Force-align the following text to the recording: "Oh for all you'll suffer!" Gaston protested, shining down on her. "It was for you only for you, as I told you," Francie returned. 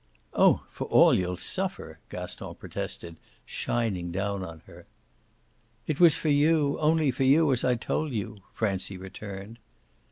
"Oh 0.33 0.63
for 0.71 0.85
all 0.85 1.13
you'll 1.13 1.37
suffer!" 1.37 1.99
Gaston 2.09 2.55
protested, 2.55 3.17
shining 3.45 4.11
down 4.11 4.43
on 4.43 4.61
her. 4.65 4.87
"It 5.85 5.99
was 5.99 6.15
for 6.15 6.29
you 6.29 6.79
only 6.79 7.11
for 7.11 7.23
you, 7.23 7.51
as 7.53 7.63
I 7.63 7.75
told 7.75 8.11
you," 8.11 8.39
Francie 8.51 8.97
returned. 8.97 9.59